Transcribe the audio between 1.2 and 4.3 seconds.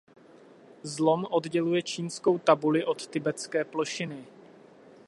odděluje Čínskou tabuli od Tibetské plošiny.